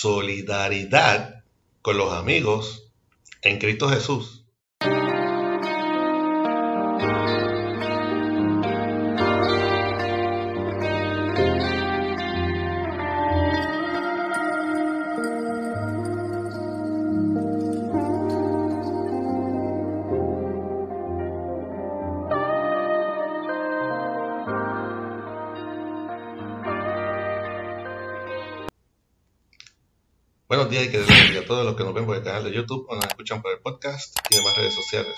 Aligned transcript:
solidaridad 0.00 1.42
con 1.82 1.98
los 1.98 2.12
amigos 2.12 2.92
en 3.42 3.58
Cristo 3.58 3.88
Jesús. 3.88 4.37
Buenos 30.48 30.70
días 30.70 30.86
y 30.86 30.90
que 30.90 30.96
les 30.96 31.36
a 31.36 31.46
todos 31.46 31.62
los 31.62 31.76
que 31.76 31.84
nos 31.84 31.92
ven 31.92 32.06
por 32.06 32.16
el 32.16 32.22
canal 32.22 32.42
de 32.42 32.50
YouTube 32.50 32.86
o 32.88 32.94
nos 32.94 33.04
escuchan 33.04 33.42
por 33.42 33.52
el 33.52 33.58
podcast 33.58 34.16
y 34.30 34.36
demás 34.36 34.56
redes 34.56 34.74
sociales. 34.74 35.14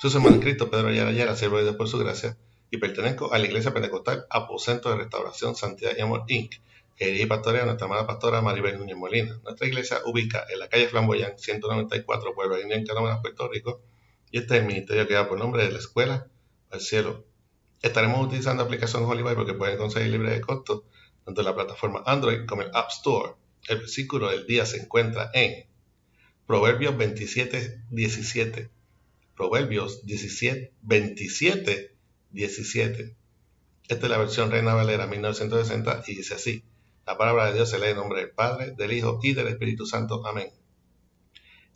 Soy 0.00 0.10
su 0.10 0.16
hermano 0.16 0.40
Cristo 0.40 0.70
Pedro 0.70 0.88
Ayala 0.88 1.10
Ayala, 1.10 1.36
siervo 1.36 1.58
de 1.58 1.64
Dios 1.64 1.76
por 1.76 1.86
su 1.86 1.98
gracia, 1.98 2.38
y 2.70 2.78
pertenezco 2.78 3.30
a 3.30 3.38
la 3.38 3.44
Iglesia 3.44 3.74
Pentecostal 3.74 4.24
Aposento 4.30 4.88
de 4.88 4.96
Restauración 4.96 5.54
Santidad 5.54 5.92
y 5.98 6.00
Amor 6.00 6.24
Inc., 6.28 6.54
que 6.96 7.08
dirige 7.08 7.26
pastorea 7.26 7.66
nuestra 7.66 7.88
amada 7.88 8.06
pastora 8.06 8.40
Maribel 8.40 8.78
Núñez 8.78 8.96
Molina. 8.96 9.38
Nuestra 9.44 9.66
iglesia 9.66 9.98
ubica 10.06 10.46
en 10.48 10.58
la 10.58 10.70
calle 10.70 10.88
Flamboyán 10.88 11.38
194, 11.38 12.34
Pueblo 12.34 12.58
Indio, 12.58 12.78
en 12.78 12.86
Canadá, 12.86 13.20
Puerto 13.20 13.48
Rico, 13.48 13.82
y 14.30 14.38
este 14.38 14.54
es 14.54 14.60
el 14.62 14.66
ministerio 14.66 15.06
que 15.06 15.12
da 15.12 15.28
por 15.28 15.38
nombre 15.38 15.62
de 15.62 15.72
la 15.72 15.78
Escuela 15.78 16.26
al 16.70 16.80
Cielo. 16.80 17.26
Estaremos 17.82 18.26
utilizando 18.26 18.62
aplicación 18.62 19.04
Holy 19.04 19.22
Bible 19.22 19.44
que 19.44 19.52
pueden 19.52 19.76
conseguir 19.76 20.10
libre 20.10 20.30
de 20.30 20.40
costo 20.40 20.84
tanto 21.26 21.42
la 21.42 21.54
plataforma 21.54 22.02
Android 22.06 22.46
como 22.46 22.62
el 22.62 22.70
App 22.72 22.88
Store 22.88 23.34
el 23.68 23.78
versículo 23.78 24.30
del 24.30 24.46
día 24.46 24.66
se 24.66 24.78
encuentra 24.78 25.30
en 25.34 25.66
Proverbios 26.46 26.96
27, 26.96 27.82
17. 27.90 28.70
Proverbios 29.36 30.04
17, 30.04 30.72
27, 30.82 31.94
17. 32.30 33.16
Esta 33.88 34.06
es 34.06 34.10
la 34.10 34.18
versión 34.18 34.50
Reina 34.50 34.74
Valera 34.74 35.06
1960 35.06 36.04
y 36.06 36.14
dice 36.16 36.34
así. 36.34 36.64
La 37.06 37.16
palabra 37.16 37.46
de 37.46 37.54
Dios 37.54 37.70
se 37.70 37.78
lee 37.78 37.88
en 37.88 37.96
nombre 37.96 38.20
del 38.20 38.30
Padre, 38.30 38.72
del 38.72 38.92
Hijo 38.92 39.18
y 39.22 39.32
del 39.32 39.48
Espíritu 39.48 39.86
Santo. 39.86 40.26
Amén. 40.26 40.50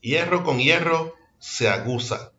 Hierro 0.00 0.44
con 0.44 0.58
hierro 0.58 1.14
se 1.38 1.68
aguza. 1.68 2.32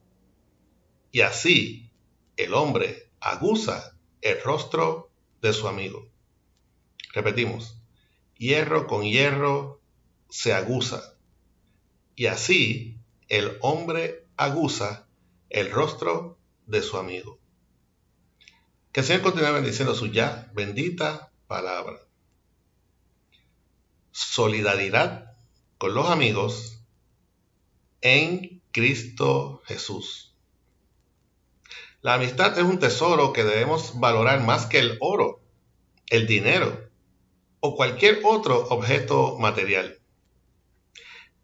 Y 1.11 1.21
así 1.21 1.89
el 2.37 2.53
hombre 2.53 3.09
aguza 3.19 3.97
el 4.21 4.41
rostro 4.41 5.09
de 5.41 5.53
su 5.53 5.67
amigo. 5.67 6.07
Repetimos 7.13 7.79
hierro 8.37 8.87
con 8.87 9.03
hierro 9.03 9.81
se 10.29 10.53
aguza. 10.53 11.15
Y 12.15 12.27
así 12.27 12.99
el 13.27 13.57
hombre 13.61 14.25
aguza 14.37 15.07
el 15.49 15.71
rostro 15.71 16.37
de 16.65 16.81
su 16.81 16.97
amigo. 16.97 17.39
Que 18.91 19.01
el 19.01 19.05
Señor 19.05 19.21
continúe 19.23 19.51
bendiciendo 19.51 19.95
su 19.95 20.07
ya 20.07 20.51
bendita 20.53 21.31
palabra. 21.47 21.99
Solidaridad 24.11 25.35
con 25.77 25.93
los 25.93 26.09
amigos 26.09 26.79
en 28.01 28.61
Cristo 28.71 29.61
Jesús. 29.65 30.33
La 32.01 32.13
amistad 32.13 32.57
es 32.57 32.63
un 32.63 32.79
tesoro 32.79 33.33
que 33.33 33.43
debemos 33.43 33.99
valorar 33.99 34.41
más 34.41 34.67
que 34.67 34.79
el 34.79 34.97
oro, 35.01 35.41
el 36.07 36.27
dinero 36.27 36.85
o 37.65 37.75
cualquier 37.75 38.21
otro 38.23 38.67
objeto 38.69 39.37
material. 39.39 39.97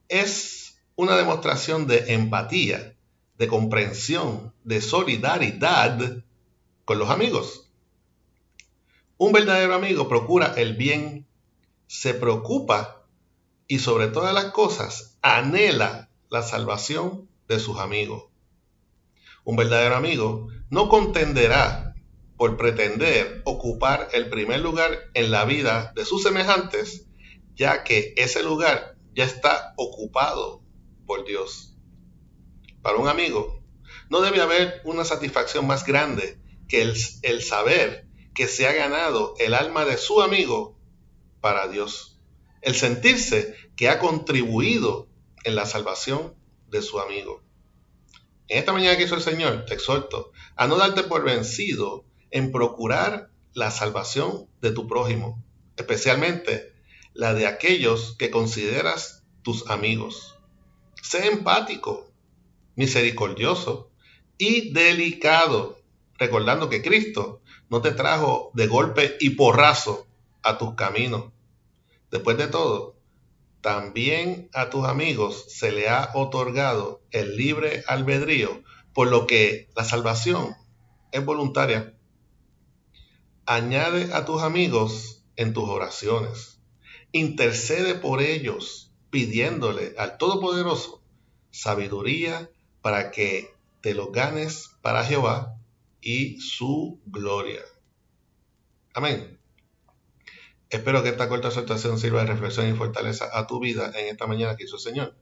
Es 0.08 0.80
una 0.96 1.18
demostración 1.18 1.88
de 1.88 2.14
empatía, 2.14 2.96
de 3.40 3.48
comprensión, 3.48 4.54
de 4.64 4.82
solidaridad 4.82 6.24
con 6.86 7.00
los 7.00 7.10
amigos. 7.10 7.72
Un 9.18 9.31
verdadero 9.31 9.74
amigo 9.74 10.08
procura 10.08 10.54
el 10.58 10.76
bien, 10.76 11.26
se 11.88 12.14
preocupa 12.14 13.04
y 13.68 13.80
sobre 13.80 14.08
todas 14.08 14.34
las 14.34 14.52
cosas 14.52 15.18
anhela 15.24 16.10
la 16.30 16.44
salvación 16.44 17.28
de 17.48 17.60
sus 17.60 17.80
amigos. 17.80 18.26
Un 19.44 19.56
verdadero 19.56 19.96
amigo 19.96 20.50
no 20.70 20.88
contenderá 20.88 21.91
por 22.41 22.57
pretender 22.57 23.44
ocupar 23.46 24.09
el 24.13 24.28
primer 24.28 24.62
lugar 24.62 25.12
en 25.13 25.29
la 25.29 25.46
vida 25.46 25.94
de 25.96 26.06
sus 26.06 26.24
semejantes, 26.24 27.06
ya 27.53 27.84
que 27.84 28.16
ese 28.18 28.41
lugar 28.41 28.97
ya 29.13 29.25
está 29.25 29.75
ocupado 29.78 30.63
por 31.06 31.24
Dios. 31.24 31.78
Para 32.81 32.97
un 32.97 33.07
amigo, 33.07 33.62
no 34.09 34.22
debe 34.22 34.41
haber 34.41 34.81
una 34.85 35.06
satisfacción 35.06 35.68
más 35.68 35.85
grande 35.85 36.40
que 36.68 36.81
el, 36.81 37.44
saber 37.44 38.07
que 38.34 38.47
se 38.47 38.68
ha 38.68 38.74
ganado 38.74 39.35
el 39.38 39.53
alma 39.53 39.85
de 39.85 39.97
su 39.97 40.19
amigo 40.24 40.80
para 41.41 41.68
Dios. 41.68 42.19
El 42.63 42.74
sentirse 42.74 43.56
que 43.75 43.88
ha 43.88 44.00
contribuido 44.00 45.07
en 45.44 45.53
la 45.53 45.68
salvación 45.68 46.34
de 46.69 46.81
su 46.81 47.00
amigo. 47.00 47.44
En 48.47 48.57
esta 48.57 48.74
mañana 48.74 48.97
que 48.97 49.03
hizo 49.03 49.13
el 49.13 49.22
Señor, 49.22 49.66
te 49.66 49.75
exhorto 49.75 50.31
a 50.56 50.66
no 50.66 50.78
darte 50.78 51.03
por 51.03 51.24
vencido 51.24 52.07
en 52.31 52.52
procurar 52.52 53.30
la 53.53 53.72
salvación 53.72 54.47
de 54.62 54.72
tu 54.72 54.88
prójimo, 54.88 55.44
especialmente 55.78 56.74
la 57.14 57.34
de 57.34 57.47
aquellos 57.47 58.16
que 58.18 58.31
consideras 58.31 59.24
tus 59.42 59.69
amigos. 59.69 60.40
Sé 61.02 61.28
empático, 61.28 62.12
misericordioso 62.75 63.92
y 64.38 64.72
delicado, 64.72 65.80
recordando 66.18 66.69
que 66.69 66.81
Cristo 66.81 67.42
no 67.69 67.81
te 67.81 67.92
trajo 67.92 68.52
de 68.53 68.68
golpe 68.68 69.18
y 69.19 69.31
porrazo 69.31 70.08
a 70.42 70.58
tus 70.58 70.75
caminos. 70.75 71.31
Después 72.09 72.38
de 72.38 72.48
todo, 72.48 72.96
también 73.62 74.50
a 74.53 74.69
tus 74.69 74.86
amigos 74.86 75.46
se 75.48 75.72
le 75.72 75.88
ha 75.88 76.12
otorgado 76.16 77.02
el 77.12 77.38
libre 77.38 77.84
albedrío, 77.88 78.63
por 78.94 79.08
lo 79.08 79.28
que 79.28 79.69
la 79.75 79.84
salvación 79.84 80.56
es 81.12 81.24
voluntaria. 81.24 81.94
Añade 83.53 84.13
a 84.13 84.23
tus 84.23 84.44
amigos 84.44 85.25
en 85.35 85.51
tus 85.51 85.67
oraciones. 85.67 86.62
Intercede 87.12 87.95
por 87.95 88.22
ellos, 88.22 88.94
pidiéndole 89.09 89.94
al 89.97 90.17
Todopoderoso 90.17 91.03
sabiduría 91.50 92.50
para 92.81 93.12
que 93.12 93.53
te 93.81 93.94
lo 93.94 94.09
ganes 94.09 94.69
para 94.81 95.03
Jehová 95.03 95.57
y 96.00 96.39
su 96.39 97.01
gloria. 97.06 97.59
Amén. 98.94 99.38
Espero 100.69 101.03
que 101.03 101.09
esta 101.09 101.28
corta 101.28 101.50
exhortación 101.50 102.00
sirva 102.00 102.22
de 102.22 102.28
reflexión 102.28 102.69
y 102.69 102.73
fortaleza 102.73 103.38
a 103.38 103.47
tu 103.47 103.59
vida 103.59 103.91
en 103.95 104.07
esta 104.07 104.28
mañana 104.28 104.56
que 104.56 104.63
hizo 104.63 104.78
el 104.78 104.81
Señor. 104.81 105.16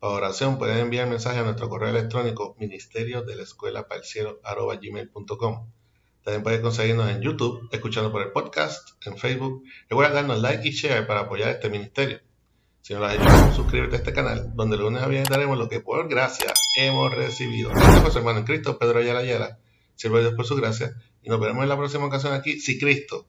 Para 0.00 0.14
oración 0.14 0.58
pueden 0.58 0.78
enviar 0.78 1.08
mensaje 1.08 1.38
a 1.38 1.44
nuestro 1.44 1.68
correo 1.68 1.90
electrónico 1.90 2.56
ministerio 2.58 3.22
de 3.22 3.36
la 3.36 3.44
escuela 3.44 3.86
para 3.86 4.00
el 4.00 4.04
cielo. 4.04 4.40
También 6.24 6.42
puedes 6.42 6.60
conseguirnos 6.60 7.10
en 7.10 7.22
YouTube, 7.22 7.68
escuchando 7.72 8.12
por 8.12 8.22
el 8.22 8.30
podcast, 8.30 8.90
en 9.06 9.16
Facebook. 9.16 9.64
Recuerda 9.88 10.14
darnos 10.14 10.40
like 10.40 10.68
y 10.68 10.72
share 10.72 11.06
para 11.06 11.20
apoyar 11.20 11.48
este 11.50 11.70
ministerio. 11.70 12.20
Si 12.82 12.94
no 12.94 13.00
lo 13.00 13.06
has 13.06 13.14
hecho, 13.14 13.52
suscríbete 13.54 13.96
a 13.96 13.98
este 13.98 14.12
canal, 14.12 14.52
donde 14.54 14.76
el 14.76 14.82
lunes 14.82 15.02
a 15.02 15.06
viernes 15.06 15.28
daremos 15.28 15.58
lo 15.58 15.68
que 15.68 15.80
por 15.80 16.08
gracia 16.08 16.52
hemos 16.76 17.14
recibido. 17.14 17.70
Este 17.70 18.00
fue 18.00 18.10
su 18.10 18.18
hermano 18.18 18.40
en 18.40 18.44
Cristo, 18.44 18.78
Pedro 18.78 19.00
Ayala 19.00 19.20
Ayala. 19.20 19.58
Sirve 19.94 20.18
a 20.18 20.20
Dios 20.22 20.34
por 20.34 20.46
su 20.46 20.56
gracia. 20.56 20.94
Y 21.22 21.28
nos 21.28 21.40
veremos 21.40 21.62
en 21.62 21.68
la 21.68 21.76
próxima 21.76 22.06
ocasión 22.06 22.32
aquí, 22.32 22.58
si 22.58 22.78
Cristo 22.78 23.26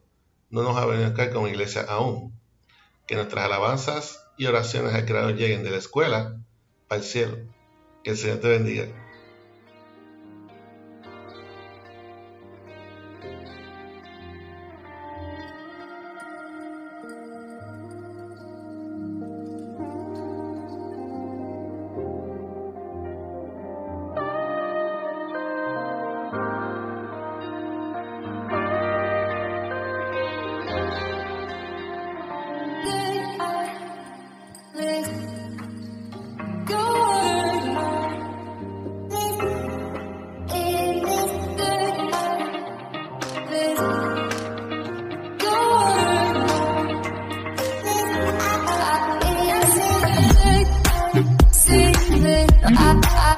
no 0.50 0.62
nos 0.62 0.76
ha 0.76 0.86
venido 0.86 1.08
acá 1.08 1.30
como 1.30 1.48
iglesia 1.48 1.82
aún. 1.82 2.38
Que 3.06 3.14
nuestras 3.14 3.44
alabanzas 3.44 4.24
y 4.38 4.46
oraciones 4.46 4.94
al 4.94 5.04
Creador 5.04 5.34
lleguen 5.34 5.64
de 5.64 5.70
la 5.70 5.78
escuela 5.78 6.38
al 6.88 7.02
cielo. 7.02 7.36
Que 8.04 8.10
el 8.10 8.16
Señor 8.16 8.38
te 8.38 8.48
bendiga. 8.48 8.86